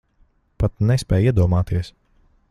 Pat 0.63 0.79
nespēj 0.91 1.27
iedomāties. 1.31 1.95